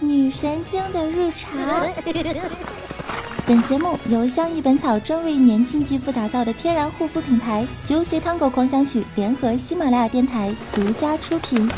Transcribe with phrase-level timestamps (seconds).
[0.00, 1.52] 女神经的日常。
[3.46, 11.70] 本节目由相宜本草专为年轻肌肤打造的天然护肤品牌 Juicy Tango 狂想曲联合喜马拉雅电台独家出品。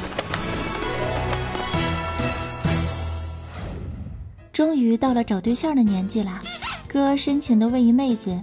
[4.52, 6.40] 终于到了找对象的年纪了，
[6.86, 8.40] 哥深情的问一妹子：“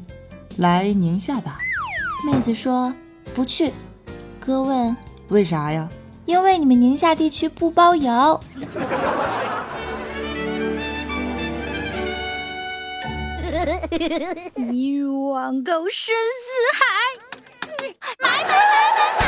[0.57, 1.59] 来宁夏吧？”
[2.25, 2.93] 妹子说
[3.33, 3.71] ：“不去。”
[4.41, 4.97] 哥问
[5.29, 5.87] ：“为啥呀？”
[6.25, 8.39] 因为你们宁夏地区不包邮。
[14.71, 16.85] 一如网购深似海，
[18.21, 19.23] 买买买买买！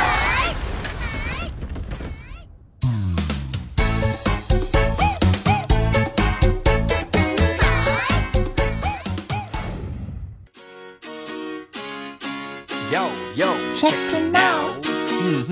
[12.92, 12.94] 哟
[13.34, 13.42] 哟
[13.76, 14.86] ，Check it out。
[15.20, 15.50] 嗯哼。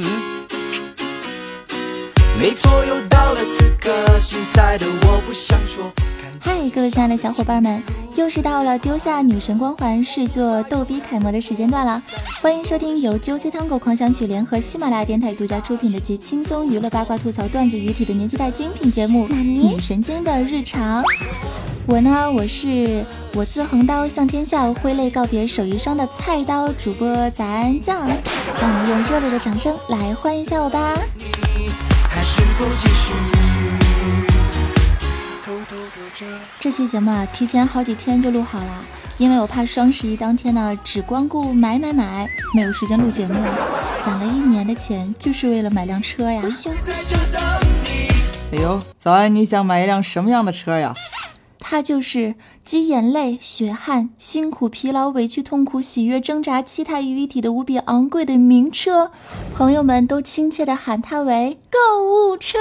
[2.39, 2.85] 没错，
[3.33, 5.93] 了此刻，心塞的我不想说。
[6.41, 7.83] 嗨，各位亲爱的小伙伴们，
[8.17, 12.03] 又是到了丢下女神光环，试做逗逼楷模的时间段了。
[12.41, 21.03] 欢迎收听由 Juicy Tango 狂想曲联合喜马拉雅电台独家出品的集轻松娱乐、八卦吐槽、段子于体的年纪代精品节目《女神经的日常》。
[21.87, 23.05] 我呢，我是
[23.35, 28.09] 我自横刀向天笑，挥泪告别手艺霜的菜刀主播咱酱。
[28.61, 30.95] 让我们用热烈的掌声来欢迎一下我吧。
[36.59, 38.85] 这期节目啊，提前好几天就录好了，
[39.17, 43.35] 因为我怕双十一当天呢只光顾买买买，没有时间录节目。
[44.03, 46.43] 攒了一年的钱，就是为了买辆车呀。
[48.53, 50.95] 哎呦，早安，你想买一辆什么样的车呀？
[51.63, 59.13] 它就是集眼泪、血汗、辛苦、疲劳、委屈、痛苦、喜悦、挣扎、期待于一体的无比昂贵的名车，
[59.55, 61.79] 朋友们都亲切的喊它为购
[62.33, 62.59] 物车。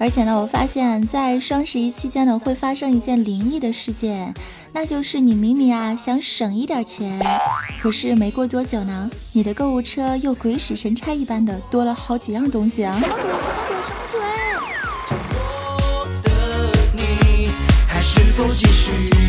[0.00, 4.34] 而且呢，我发现，在双十一期间呢，会发生一件灵异的事件。
[4.72, 7.20] 那就是你明明啊想省一点钱，
[7.80, 12.96] 可是没过多久呢，你的购物车又鬼使神差一般的多了好几样东西啊！
[13.00, 14.22] 什么鬼？
[18.00, 18.54] 什么鬼？
[18.56, 19.27] 什么鬼？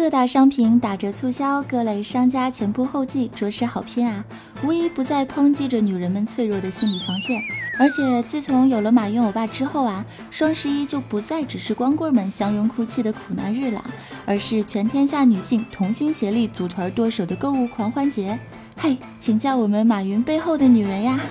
[0.00, 4.24] 各大商品打折促销，各类商家前仆后继，着实好拼啊！
[4.64, 7.38] 无一不在抨击着女人们脆弱的心理防线。
[7.78, 13.84] 而且自从有了马云欧巴之后啊，双十一就不再只是光棍们相拥哭泣的苦难日了，
[14.24, 18.38] 而是全天下女性同心协力组团剁手的购物狂欢节。
[18.78, 21.20] 嘿，请叫我们马云背后的女人呀！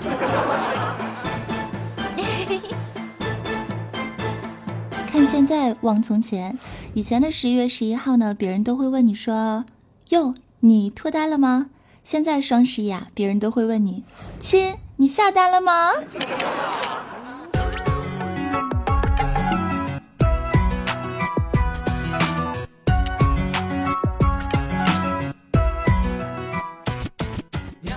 [5.12, 6.56] 看现在望从前，
[6.94, 9.66] 以前的十一月十一号呢，别人都会问你说
[10.10, 11.70] ：“哟，你脱单了吗？”
[12.04, 14.04] 现在双十一啊，别人都会问你
[14.40, 15.92] ：“亲。”你下单了吗？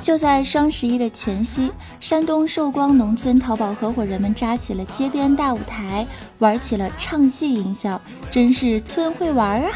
[0.00, 6.06] 就在双十一的前夕，山东寿光农村淘宝合伙人们扎起了街边大舞台，
[6.42, 9.70] 玩起了唱戏营销，真是村会玩啊！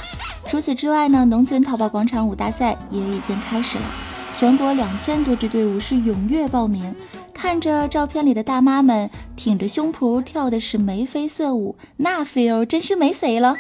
[0.47, 3.85] 除此之外呢，农村淘宝广场舞大赛也已经开始了。
[4.33, 6.93] 全国两千多支队伍是踊跃报名，
[7.33, 13.55] 看着照片里的大妈们挺着胸脯跳的是眉飞色舞，那 feel 真是没谁了。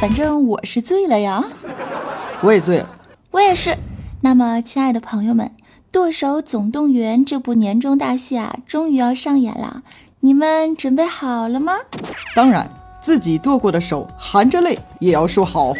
[0.00, 1.42] 反正我是醉了呀，
[2.42, 2.88] 我也醉了，
[3.32, 3.76] 我也是。
[4.26, 5.46] 那么，亲爱的朋友们，
[5.92, 9.84] 《剁手总动员》这部年终大戏啊，终于要上演了，
[10.18, 11.74] 你们准备好了吗？
[12.34, 12.68] 当然。
[13.00, 15.72] 自己剁过的手，含着泪也要说好。
[15.72, 15.78] 和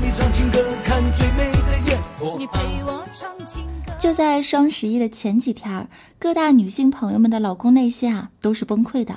[0.00, 2.36] 你唱情歌，看最美的烟火。
[2.38, 5.86] 你陪我唱情歌就在双十一的前几天，
[6.18, 9.14] 各大女性朋友们的老公内心啊都是崩溃的，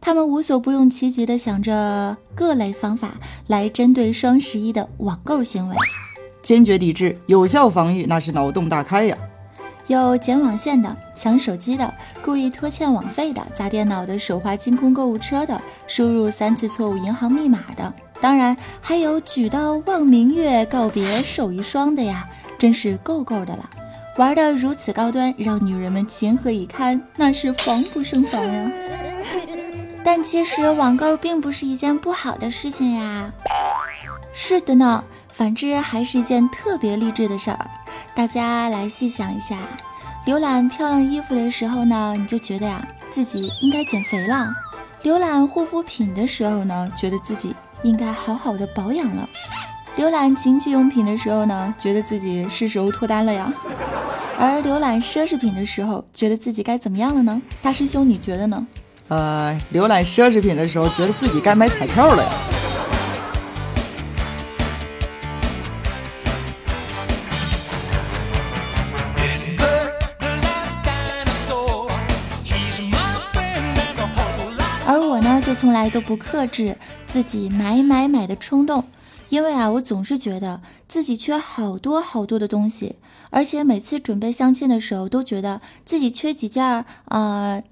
[0.00, 3.14] 他们无所不用其极地想着各类方法
[3.46, 5.76] 来针对双十一的网购行为，
[6.42, 9.16] 坚决抵制，有效防御，那是脑洞大开呀。
[9.86, 11.92] 有剪网线的、抢手机的、
[12.22, 17.90] 故意拖欠网费的、砸电脑的、手滑清空购物车的、输入三次错误银行密码的，
[18.20, 22.28] 当然还有举刀望明月、告别手一双的呀，
[22.58, 23.70] 真是够够的了。
[24.18, 27.00] 玩的如此高端，让女人们情何以堪？
[27.16, 28.70] 那是防不胜防呀。
[30.10, 33.30] 但其实网购并不是一件不好的事情呀。
[34.32, 37.70] 是的呢，反之还是一件特别励志的事儿。
[38.14, 39.58] 大家来细想一下，
[40.24, 44.46] 浏览漂亮衣服的时候呢，你就觉得呀自己应该减肥了；
[45.02, 49.28] 浏览护肤品的时候呢，觉得自己应该好好的保养了；
[49.98, 53.52] 浏览情趣用品的时候呢，觉得自己是时候脱单了呀。
[54.38, 57.42] 而浏览奢侈品的时候，觉得自己该怎么样了呢？
[57.60, 58.66] 大师兄，你觉得呢？
[59.08, 62.30] 呃，浏览奢侈品的时候，觉得自己该买彩票了呀。
[74.86, 76.76] 而我呢，就从来都不克制
[77.06, 78.84] 自己买买买的冲动，
[79.28, 82.96] 因为啊，我总是觉得自己缺好多好多的东西。
[83.30, 87.62] 而且每次准备相亲的时候，都觉得自己缺几件儿，呃，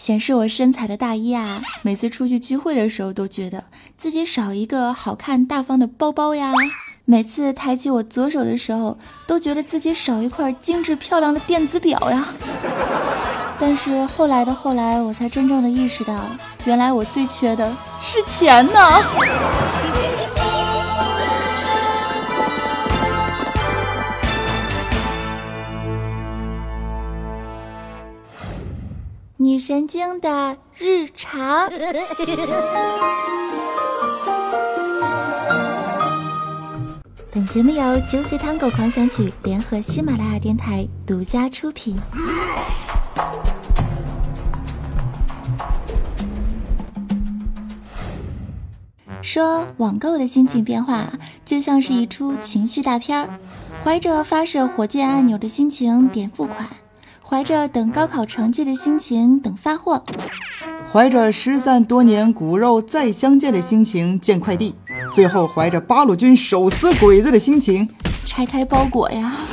[0.00, 1.60] 显示我身材的大衣啊。
[1.84, 3.62] 每次出去聚会的时候，都觉得
[3.98, 6.54] 自己少一个好看大方的包包呀。
[7.04, 12.28] 每次抬起我左手的时候，都觉得自己少一块精致漂亮的电子表呀。
[13.58, 16.14] 但是后来的后来，我才真正的意识到，
[16.64, 17.70] 原来我最缺的
[18.00, 18.80] 是钱呢。
[29.42, 31.66] 女神经的日常。
[37.32, 41.96] 本节目由 Juicy Tango 狂想曲联合喜马拉雅电台独家出品。
[49.22, 51.10] 说网购的心情变化，
[51.46, 53.38] 就像是一出情绪大片儿，
[53.82, 56.68] 怀着发射火箭按钮的心情点付款。
[57.30, 60.04] 怀着等高考成绩的心情等发货，
[60.92, 64.74] 怀着失散多年骨肉再相见的心情见快递，
[65.12, 67.88] 最后怀着八路军手撕鬼子的心情
[68.26, 69.32] 拆开包裹呀。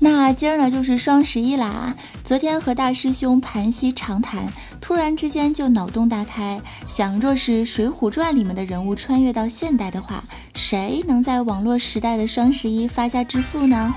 [0.00, 1.96] 那今儿呢，就是双十一啦。
[2.30, 4.46] 昨天和大师兄盘膝长谈，
[4.80, 10.22] 突然之间就脑洞大开，想若是《水浒传》里面的人物穿越到现代的话，
[10.54, 13.92] 谁能在网络时代的双十一发家致富呢？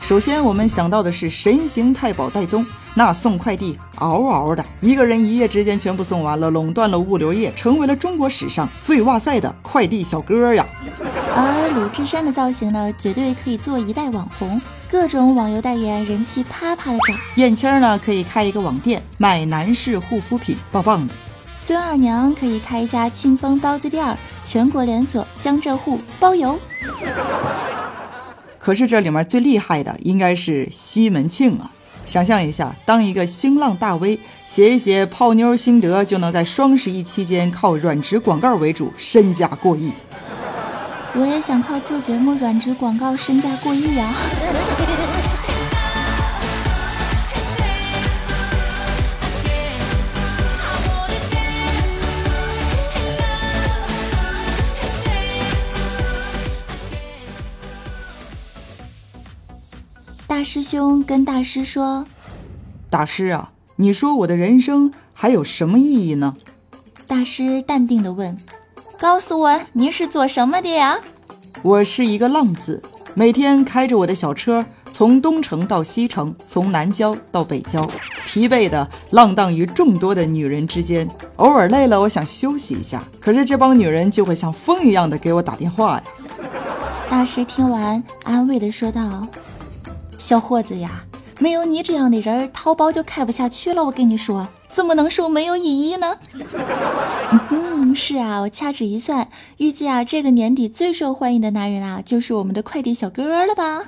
[0.00, 10.66] 首先，我们想到的是神行太保戴宗，那送快递嗷嗷的，一个人一夜之间全部送完了，垄断了物流业，成为了中国史上最哇塞的快递小哥呀。
[11.34, 14.60] 而鲁智深的造型呢，绝对可以做一代网红。
[14.90, 17.16] 各种网游代言，人气啪啪的涨。
[17.36, 21.14] 燕青呢，可以开一个网店卖男士护肤品，棒棒的。
[21.56, 26.58] 孙二娘可以开一家庆丰包子店，全国连锁，江浙沪包邮。
[28.58, 31.70] 可是这里面最厉害的应该是西门庆啊！
[32.04, 39.92] 想象一下，当一个新浪大 V，写一写泡妞心得，就能在双十一期间靠软植广告为主，身价过亿。
[41.14, 44.14] 我也想靠做节目软植广告身价过亿啊！
[60.26, 62.06] 大师兄跟大师说
[62.88, 66.36] ：“大师啊，你说我的人生还有什么意义呢？”
[67.06, 68.38] 大师淡定的问。
[69.02, 70.96] 告诉我您是做什么的呀？
[71.62, 72.80] 我是一个浪子，
[73.14, 77.84] 每天开着我的小车，从东城到西城，从南郊到北郊，
[78.24, 81.08] 疲惫的浪荡于众多的女人之间。
[81.38, 86.04] 偶尔累了，我想休息一下，可是这帮女人就会像风一样的给我打电话呀。
[87.10, 89.26] 大师听完，安慰的说道
[90.16, 91.02] ：“小伙子呀，
[91.40, 93.84] 没有你这样的人，淘宝就开不下去了。
[93.84, 96.14] 我跟你说，怎么能说没有意义呢？”
[97.94, 103.82] 是啊，我掐指一算，预计啊，这个年底最受欢迎的男人啊，就是我们的快递小哥了吧？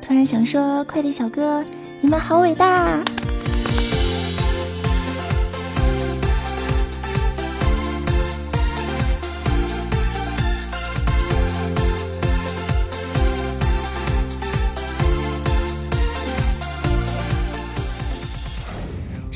[0.00, 1.64] 突然想说，快递小哥，
[2.00, 3.02] 你们好伟大！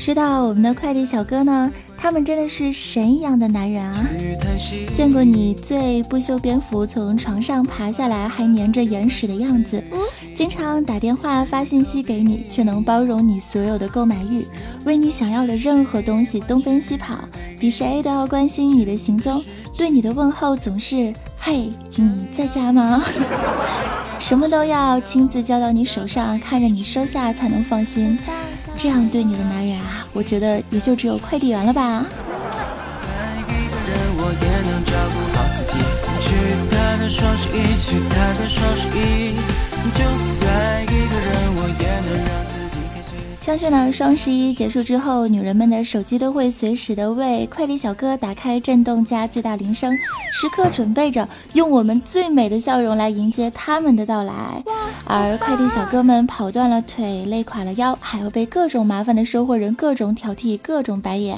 [0.07, 4.07] 知道我们的快递小哥呢，他们真的是神一样的男人啊！
[4.93, 9.83] 见过你最不修边幅从床上爬下来还粘着眼屎的样子，
[10.33, 14.47] 经常打电话发信息给你，却能包容你所有的购买欲，
[14.85, 17.27] 为你想要的任何东西东奔西跑，
[17.59, 19.43] 比谁都要关心你的行踪，
[19.75, 23.03] 对你的问候总是“嘿，你在家吗？”
[24.19, 28.17] 什么都要亲自交到你手上，看着你收下才能放心。
[28.79, 32.05] 这样对你的男人啊，我觉得也就只有快递员了吧。
[43.47, 49.97] 相信呢，双十一结束之后，女人们的手机都会随时的为快递小哥打开震动加最大铃声，
[50.33, 54.61] 时刻准备着用我们最美的笑容来迎接他们的到来。
[55.05, 61.37] 而快递小哥们跑断了腿、累垮了腰，还要被各种麻烦的收货人各种挑剔、各种白眼，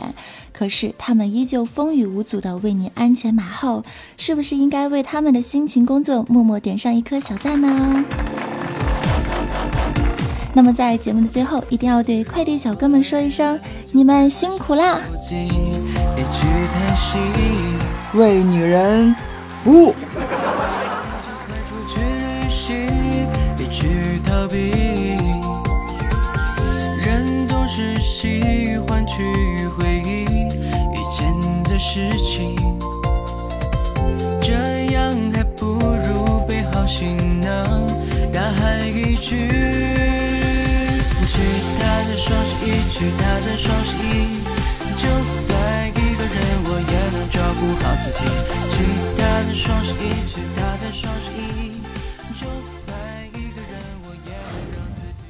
[0.52, 3.84] 可是他们依旧风雨无阻的为你鞍前马后，
[4.18, 8.04] 是不是应该为他们的辛勤工作默默点上一颗小赞呢？
[10.60, 13.58] 那么在节目的最后，一定要对快递小哥们说一声，
[13.94, 15.00] 你们辛苦啦！
[18.14, 19.16] 为女人
[19.64, 19.96] 服务。
[27.06, 32.54] 人总是喜欢去回忆以前的事情，
[34.42, 34.52] 这
[34.92, 37.88] 样还不如背好行囊，
[38.34, 39.99] 大海一去。
[43.00, 44.44] 去他的双十一，
[44.98, 48.20] 就算一个人，我也能照顾好自己。
[48.76, 48.84] 去
[49.16, 51.80] 他的双十一，去他的双十一，
[52.36, 52.44] 就
[52.84, 52.92] 算
[53.30, 53.72] 一个人，
[54.04, 55.24] 我也能让自己。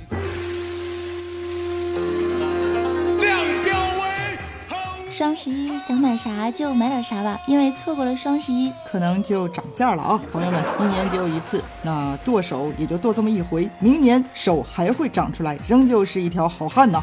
[3.21, 3.29] 亮
[3.63, 3.69] 标
[4.01, 10.19] 威，双十一想买啥就买点啥吧，因为错过了双十一，可能就涨价了啊！
[10.31, 11.63] 朋友们，一年只有一次。
[11.83, 16.99] 那剁手也就剁这么一回，明年手还会长出来，仍旧是一条好汉呐。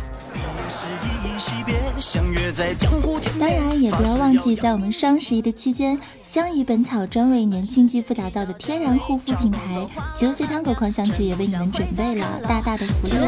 [3.38, 13.26] 当然，也不要忘记，在我们双十一的期间，相宜本草专为年轻肌肤打造的天然护肤品牌九岁糖果狂想曲也为你们准备了大大的福利哦！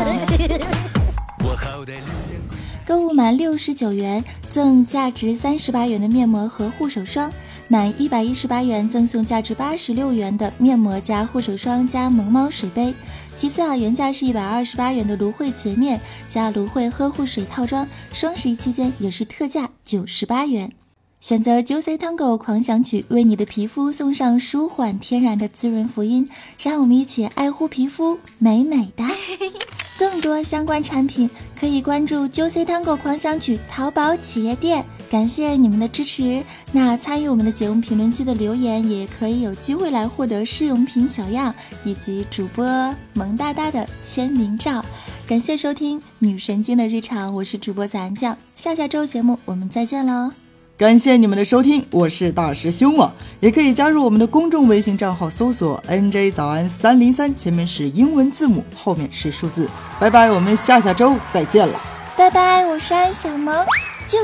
[2.87, 7.31] 购物满六十九元赠价值三十八元的面膜和护手霜。
[7.71, 12.95] 满一百一十八元赠送价值八十六元的面膜加护手霜加萌猫水杯。
[13.39, 20.73] 其次啊，原价是一百二十八元的芦荟洁面加芦荟呵护水套装，双十一期间也是特价九十八元。
[21.21, 26.29] 选择 Juicy Tango 狂想曲，为你的皮肤送上舒缓天然的滋润福音。
[26.61, 29.05] 让我们一起爱护皮肤，美美的。
[29.97, 34.85] 更多相关产品可以关注 Juicy Tango 狂想曲淘宝企业店。
[35.11, 36.43] 感谢你们的支持。
[36.71, 44.85] 那参与我们的节目评论区的留言，也可以有机会来获得试用品小样以及主播萌哒哒的签名照。
[45.27, 48.37] 感谢收听女神经的日常，我是主播早安酱。
[48.55, 50.31] 下下周节目我们再见喽！
[50.77, 59.69] 感谢你们的收听，我是大师兄啊，也可以加入我们的公众微信账号，搜索 NJ 早安三零三，前面是英文字母，后面是数字。
[59.99, 61.81] 拜拜，我们下下周再见了。
[62.17, 63.67] 拜拜，我是安小萌，
[64.07, 64.19] 就。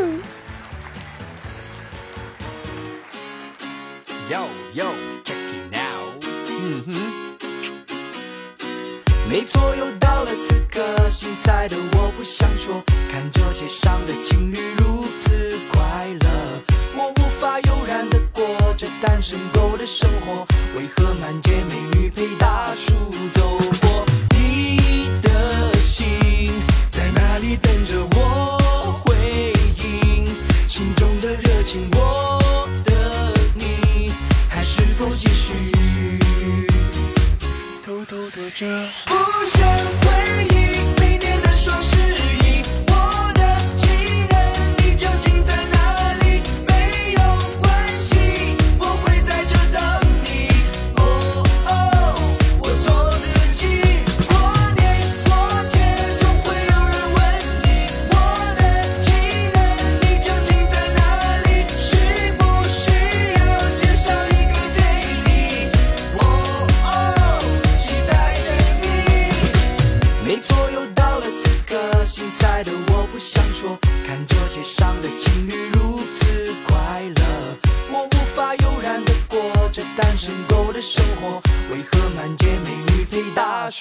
[4.26, 4.86] Yo yo
[5.22, 6.00] check it now，
[6.48, 6.94] 嗯哼，
[9.28, 14.56] 没错，又到了此刻，心塞的我不想说，看着街上的情侣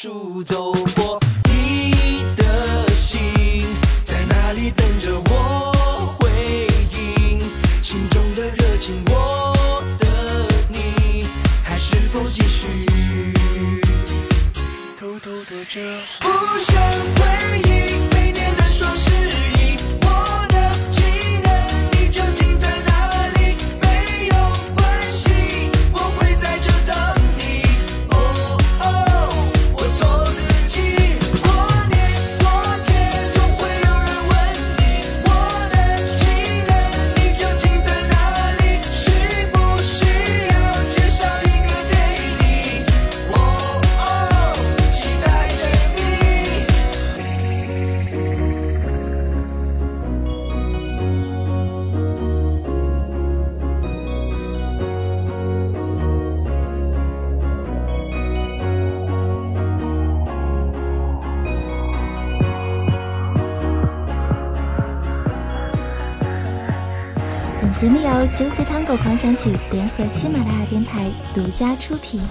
[0.03, 3.65] 住走过你的心
[4.03, 5.71] 在哪里等着我？
[6.19, 7.39] 回应
[7.81, 11.25] 心中的热情我的你
[11.63, 12.67] 还是否继续？
[14.99, 15.79] 偷偷躲着。
[16.19, 16.27] 不
[16.59, 16.75] 想
[17.15, 19.52] 回忆每年的双十一
[68.27, 72.21] 九死 Tango 狂想曲联合喜马拉雅电台独家出品。